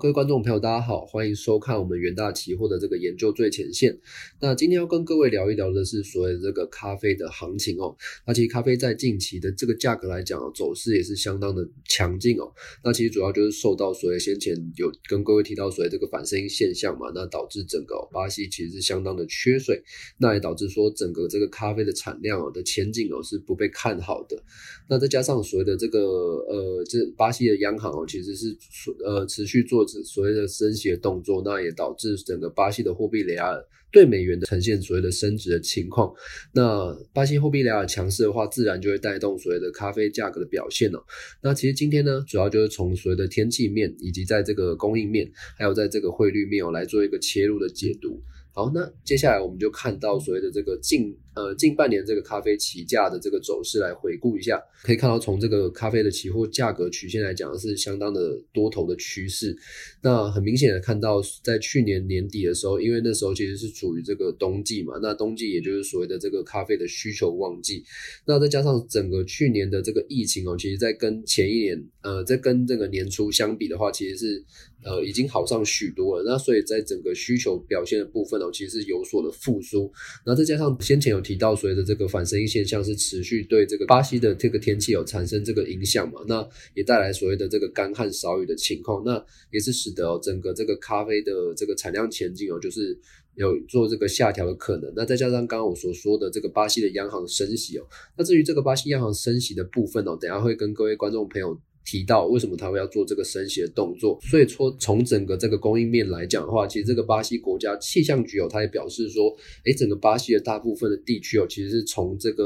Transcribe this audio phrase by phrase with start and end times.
[0.00, 3.98] 各位观众朋友，大家好，欢迎收看我们元大期货的这个研究最前线。
[4.40, 7.94] 那今天要跟各位聊一聊的是所谓的这个咖啡的行情哦。
[8.26, 12.50] 那其实咖啡在近期的这个价格来讲哦，走势也是相当的强劲哦。
[12.82, 19.82] 那其实主要就是受到所谓先前有跟各位提到所谓这个反声音现象嘛，那导致整个巴西其实是相当的缺水，
[20.16, 24.42] 那也导致说整个这个咖啡的产量哦的前景哦是不被看好的。
[24.88, 28.56] 那再加上所谓的这个呃，这巴西的央行哦，其实是
[29.04, 29.62] 呃持续。
[29.62, 36.12] 做所谓的升息的动作，那也导致整个巴西的货币雷亚尔对美元的呈现所谓的升值的情况。
[36.52, 41.04] 那巴西货币雷亚尔强势的话，自然就会带动所谓的咖啡价格的表现了。
[41.42, 48.22] 那其实今天呢，主要就是从所谓的天气面，以及在这个供应面，还有在这个汇率面哦，来做一个切入的解读。
[48.52, 59.56] 好，那接下来我们就看到所谓的这个近呃近半年这个咖啡起价的这个走势来回顾一下，可以看到从这个咖啡的期货价格曲线来讲是相当的多头的趋势。
[60.02, 67.82] 那很明显的看到，在去年年底的时候，因为那时候其实是处于这个冬季嘛，那冬季也就是所谓的这个咖啡的需求旺季。
[68.26, 74.44] 那再加上整个去年的这个疫情哦，其实在跟前一年呃在跟这个年初相比的话，其实是
[74.84, 76.24] 呃已经好上许多了。
[76.24, 78.50] 那所以在整个需求表现的部分哦。
[78.60, 79.90] 其实是有所的复苏，
[80.26, 86.20] 那再加上先前有提到，所谓的这个反声音现象是持续对这个巴西的这个天气有产生这个影响嘛？
[86.26, 92.98] 那也带来所谓的这个干旱少雨的情况，那也是使得整个这个咖啡的这个产量前景哦，就是
[93.34, 94.92] 有做这个下调的可能。
[94.96, 101.58] 那再加上刚刚我所说的这个巴西的央行升息哦，那至于这个巴西央行升息的部分哦，等下会跟各位观众朋友。
[101.84, 112.44] 提到为什么他会要做这个升息的动作，所以说从整个这个供应面来讲的话，其实这个巴西国家气象局哦，他也表示说，诶，整个巴西的大部分的地区哦，其实是从这个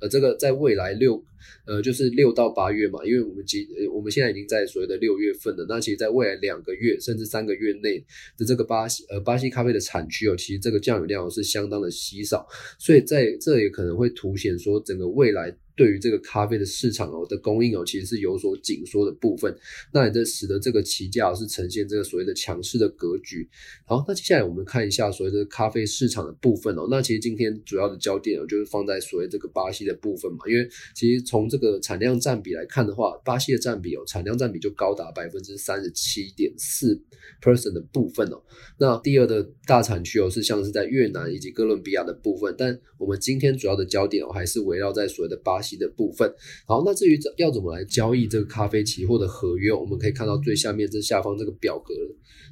[0.00, 1.22] 呃这个在未来六
[1.66, 7.98] 呃就是六到八月嘛，因为我们今我们现在已经在所谓的六月份了，那其实在未来两个月甚至三个月内
[8.36, 12.46] 的这个巴西呃巴西咖啡的产区哦，其实这个降雨量是相当的稀少，
[12.78, 15.56] 所以在这也可能会凸显说整个未来。
[15.76, 19.54] 对于这个咖啡的市场哦的供应哦，其实是有所紧缩的部分，
[19.92, 23.46] 那也在使得这个期价是呈现这个所谓的强势的格局。
[23.84, 26.88] 好，那接下来我们看一下所谓的咖啡市场的部分哦。
[26.90, 37.00] 那其实今天主要的焦点哦，就是放在所谓这个巴西的部分嘛，因为其实从从这个产量占比来看的话，巴西的占比哦，产量占比就高达百分之三十七点四
[37.40, 38.42] percent 的部分哦。
[38.78, 45.76] 那第二的大产区哦，是像是在越南以及哥伦比亚的部分，但我们今天主要的焦点哦，还是围绕在所谓的巴西。
[45.76, 46.32] 的部分，
[46.64, 51.92] 好，那至于要怎么来交易这个咖啡期货的合约，我们可以看到最下面这下方这个表格。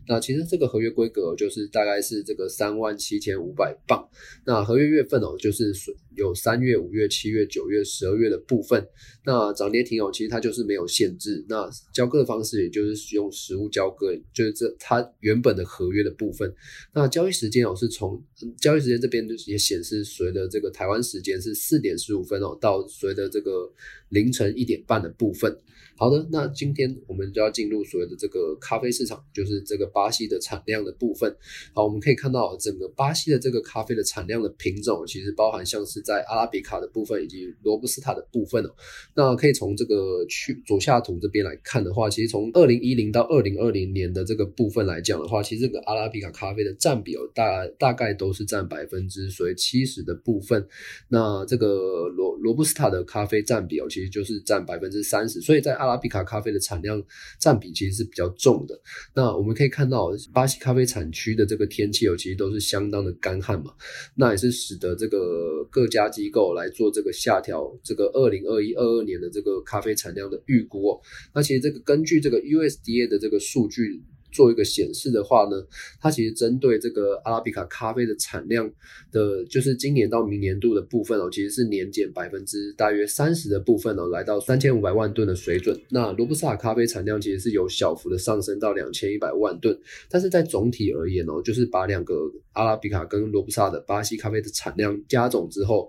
[0.07, 4.07] 那其实这个合约规格就是大概是这个三万七千五百磅。
[4.45, 5.73] 那合约月份哦，就是
[6.17, 8.87] 有三月、五月、七月、九月、十二月的部分。
[9.27, 11.45] 那涨跌停哦，其实它就是没有限制。
[11.49, 16.53] 那交割的方式也就是用实物交割，就是这它原本的合约的部分。
[16.93, 18.23] 那交易时间哦，是从
[18.61, 23.73] 交易时间这边也显示，随着这个台湾时间是四点十五分哦，到随着这个
[24.11, 25.57] 凌晨一点半的部分。
[25.97, 31.35] 好的，那今天我们就要进入所谓的这个咖啡市场，就是这个巴西的产量的部分。
[31.73, 38.71] 好，我们可以看到整个巴西的这个咖啡的产量的品种，其实包含像是在阿拉比卡的部分以及罗布斯塔的部分哦。
[39.15, 50.67] 那可以从这个去左下图这边来看的话，其实从二零一零到二零二零年的这个部分来讲的话，其实这个阿拉比卡咖啡的占比哦，大大概都是占百分之所谓七十的部分。
[51.09, 55.41] 那这个罗罗布斯塔的咖啡占比哦，其实就是占百分之三十。
[55.41, 57.03] 所以在阿拉比卡咖啡的产量
[57.39, 58.81] 占比其实是比较重的。
[59.15, 63.73] 那我们可以看到，巴西咖啡产区的这个天气哦，其实都是相当的干旱嘛。
[64.15, 71.01] 那也是使得这个各家机构来做这个下调这个二零二一、二二年的这个咖啡产量的预估哦。
[71.35, 74.03] 那其实这个根据这个 USDA 的这个数据。
[74.35, 75.57] 做一个显示的话呢，
[76.01, 78.71] 它其实针对这个阿拉比卡咖啡的产量
[79.13, 85.81] 的，就是今年到明年度的部分哦，其实是年减百分之大约三十的部分哦，来到三千五百万吨的水准。
[85.91, 89.79] 那罗布斯塔咖啡产量其实是有小幅的上升到两千一百万吨，
[90.11, 92.15] 但是在总体而言哦，就是把两个
[92.53, 95.89] 阿拉比卡跟罗布斯塔的巴西咖啡的产量加总之后。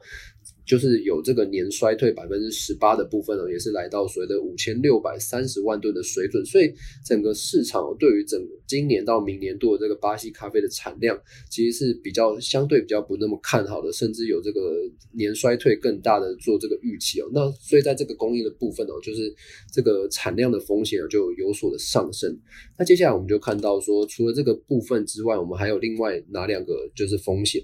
[0.66, 6.74] 就是有这个年衰退百分之十八的部分呢，也是来到所谓的五千六百三十万吨的水准，所以
[7.06, 11.18] 整个市场对于整今年到明年度的这个巴西咖啡的产量，
[11.50, 14.76] 其实是比较相对比较不那么看好的，甚至有这个
[15.14, 17.30] 年衰退更大的做这个预期哦。
[17.32, 19.34] 那所以在这个供应的部分哦，就是
[19.72, 22.36] 这个产量的风险就有所的上升。
[22.78, 27.64] 那接下来我们就看到说，除了这个部分之外，我们还有另外哪两个就是风险？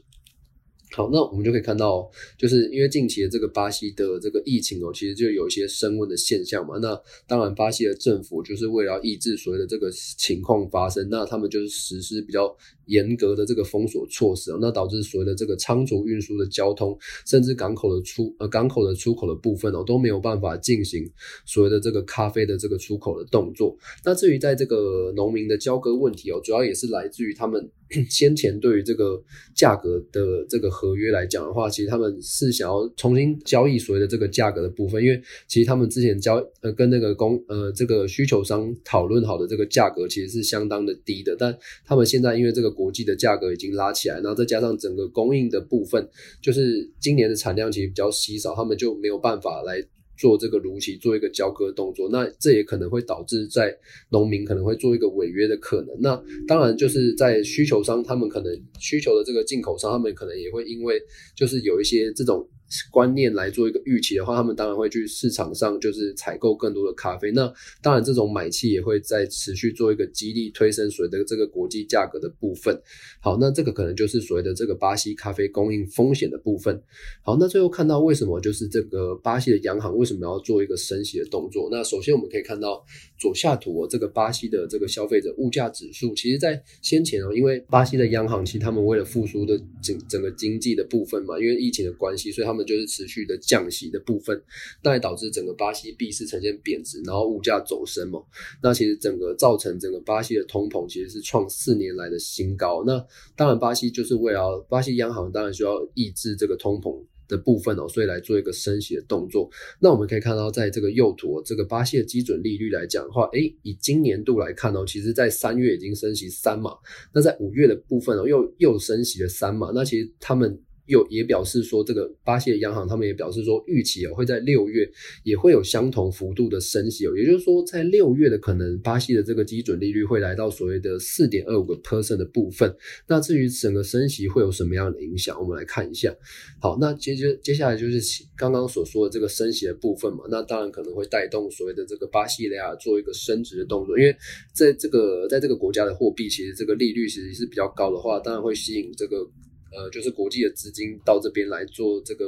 [0.94, 6.78] 好，那我们就可以看到，就是因为近期的这个巴西的这个疫情哦，其实就有一些升温的现象嘛。
[6.82, 12.54] 那当然，巴西的政府就是为了抑制所谓的这个情况发生，那他们就是实施比较
[12.88, 21.10] 严格的这个封锁措施哦，那导致所谓的这个仓储运输的交通，甚至港口的出呃港口的出口的部分哦，都没有办法进行
[21.46, 23.78] 所谓的这个咖啡的这个出口的动作。
[24.04, 27.72] 那至于在这个农民的交割问题哦，主要也是来自于他们。
[28.10, 29.22] 先前对于这个
[29.56, 46.08] 价格的这个合约来讲的话，其实他们是想要重新交易所谓的这个价格的部分，因为其实他们之前交呃跟那个供呃这个需求商讨论好的这个价格其实是相当的低的，但他们现在因为这个国际的价格已经拉起来，然后再加上整个供应的部分，
[46.42, 49.84] 就是今年的产量其实比较稀少，他们就没有办法来。
[50.22, 53.76] 做这个如期做一个交割动作，那这也可能会导致在
[54.10, 55.88] 农民可能会做一个违约的可能。
[56.00, 61.02] 那当然就是在需求商，他们可能需求的这个进口商，他们可能也会因为
[61.36, 62.48] 就是有一些这种。
[62.92, 67.32] 观念来做一个预期的话，他们当然会去市场上就是采购更多的咖啡。
[67.32, 67.52] 那
[67.82, 72.80] 当然，这种买气也会在持续做一个激励推升所谓的这个国际价格的部分。
[73.20, 76.82] 好，那这个可能就是所谓的这个巴西咖啡供应风险的部分。
[77.24, 81.70] 好，那最后看到为什么就是这个巴西的央行为什么要做一个升息的动作？
[81.72, 82.84] 那首先我们可以看到
[83.20, 94.42] 左下图，这个巴西的这个消费者物价指数，其实在先前哦，因为巴西的央行其实他们为了复苏的整整个经济的部分嘛，因为疫情的关系，所以他们就是持续的降息的部分，
[94.84, 98.20] 那也导致整个巴西币是呈现贬值，然后物价走升嘛。
[98.62, 102.84] 那其实整个造成整个巴西的通膨其实是创四年来的新高。
[102.86, 103.06] 那
[103.36, 109.50] 当然，巴西就是为了巴西央行当然需要抑制这个通膨的部分哦，所以来做一个升息的动作。
[109.80, 116.72] 那我们可以看到，在这个右图，这个巴西的基准利率来讲的话，诶，以今年度来看哦，其实在三月已经升息三码，
[117.14, 119.72] 那在五月的部分哦，又又升息了三码。
[119.74, 120.62] 那其实他们。
[120.88, 124.90] 又也表示说，这个巴西的央行他们也表示说，预期哦会在六月
[125.24, 132.76] 也会有相同幅度的升息哦，也就是说，在六月的可能巴西的这个基准利率会来到所谓的四点二五个 percent 的部分。
[133.08, 136.14] 那至于整个升息会有什么样的影响，我们来看一下。
[136.60, 144.16] 好，那接接接下来就是刚刚所说的这个升息的部分嘛，那当然可能会带动所谓的这个巴西雷亚做一个升值的动作，因为
[144.54, 149.26] 在这个在这个国家的货币其实这个利率其实是比较高的话，当然会吸引这个。
[149.72, 152.26] 呃，就是国际的资金到这边来做这个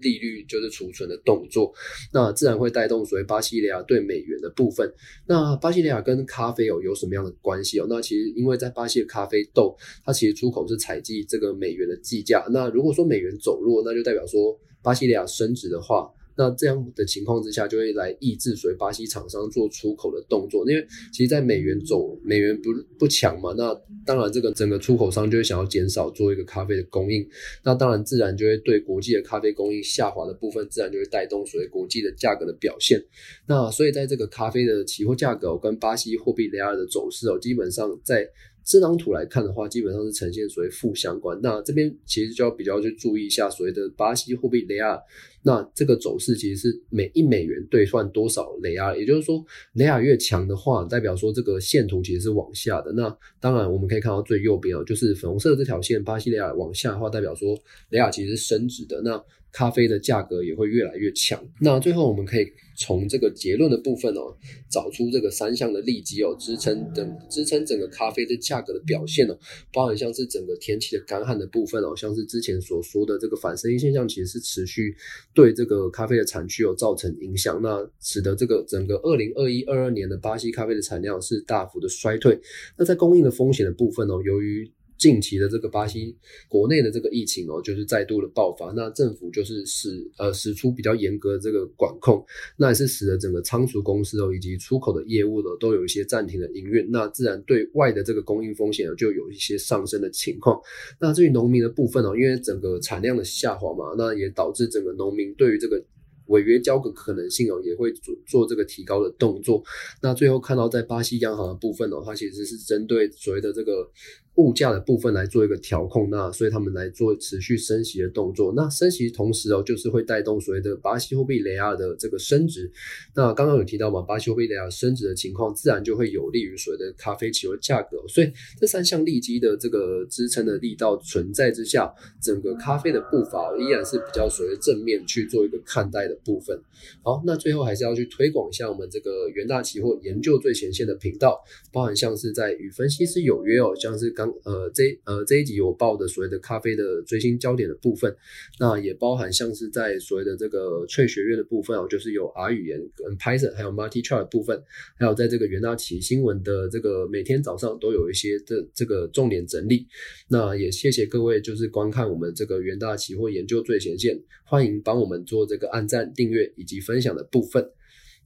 [0.00, 1.72] 利率就是储存的动作，
[2.12, 4.90] 那自然会带动所谓巴西利亚对美元的部分。
[5.26, 7.86] 那巴西利亚跟咖啡哦有什么样的关系哦？
[7.88, 12.46] 那其实因为在巴西的咖啡豆，它其实出口是采集这个美元的计价。
[12.50, 16.10] 那如果说美元走弱，那就代表说巴西利亚升值的话。
[16.38, 23.74] 那这样的情况之下，就会来抑制所谓巴西厂商做出口的动作，因为其实，在美元走美元不不强嘛，那
[24.06, 27.28] 当然这个整个出口商就会想要减少做一个咖啡的供应，
[27.64, 33.04] 那当然自然就会对国际的咖啡供应下滑的部分，自然就会带动所谓国际的价格的表现。
[33.48, 38.28] 那所以在这个咖啡的期货价格跟巴西货币雷亚的走势哦，基本上在。
[38.68, 41.38] 这张图来看的话，基本上是呈现所谓负相关。
[41.42, 45.00] 那这边其实就要比较去注意一下所谓的巴西货币雷亚，
[45.42, 49.42] 那这个走势其实是每一美元兑换多少雷亚，也就是说
[49.72, 52.92] 雷亚越强的话，代表说这个线图其实是往下的。
[52.92, 59.00] 那当然我们可以看到最右边哦，就是粉红色这条线，巴西雷亚往下的话，代表说雷亚其实是升值的。
[59.00, 61.42] 那咖啡的价格也会越来越强。
[61.58, 62.46] 那最后我们可以
[62.78, 64.32] 从这个结论的部分哦，
[64.70, 69.36] 找出这个三项的利基哦，支撑等支撑整个咖啡的价格的表现哦，
[69.72, 74.94] 包含像是整个天气的干旱的部分哦，像是之前所说的这个反声音现象，其实是持续
[75.34, 82.40] 对这个咖啡的产区有造成影响，那使得这个整个二零二一二二年的巴西咖啡的产量是大幅的衰退。
[82.76, 86.16] 那在供应的风险的部分哦，由于近期的这个巴西
[86.48, 92.24] 国内的这个疫情哦，就是再度的爆发，那政府就是使呃使出比较严格的这个管控，
[92.56, 100.60] 那也是使得整个仓储公司哦以及出口的业务呢都有一些暂停的营运，那自然对外的这个供应风险呢就有一些上升的情况。
[101.00, 105.82] 那至于农民的部分哦，因为整个产量的下滑嘛，那也导致整个农民对于这个。
[106.28, 109.64] 违约交割可能性哦，也会做做这个提高的动作。
[110.02, 113.90] 那最后看到在巴西央行的部分哦，它其实是针对所谓的这个
[114.38, 116.08] 物价的部分来做一个调控。
[116.10, 118.52] 那所以他们来做持续升息的动作。
[118.54, 122.70] 那升息同时哦，就是会带动所谓的巴西货币雷亚的这个升值。
[123.16, 127.98] 那刚刚有提到嘛，巴西货币雷亚升值的情况，自然就会有利于所谓的咖啡期货价格。
[128.06, 128.30] 所以
[128.60, 131.92] 这三项利基的这个支撑的力道存在之下，
[132.22, 136.16] 整个咖啡的步伐依然是比较所谓正面去做一个看待的。
[136.24, 136.60] 部分
[137.02, 141.40] 好，那最后还是要去推广一下我们这个元大期货研究最前线的频道，
[141.72, 148.14] 包含像是在与分析师有约哦，像是刚呃，这呃这一集我报的所谓的咖啡的追星焦点的部分，
[148.58, 154.62] 那也包含像是在所谓的这个翠学院的部分哦，就是有 R 语言跟 Python 还有 Multi Chart 的部分，
[154.98, 159.86] 还有在这个元大旗新闻的这个每天早上都有一些这这个重点整理。
[160.28, 167.68] 那也谢谢各位就是观看我们这个元大期货研究最前线，欢迎帮我们做这个按赞、订阅以及分享的部分。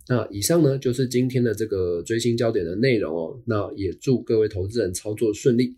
[0.08, 3.40] 那以上呢就是今天的这个追星焦点的内容哦。
[3.46, 5.76] 那也祝各位投资人操作顺利。